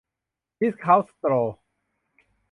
[0.59, 1.55] ดิสเคานต์สโตร์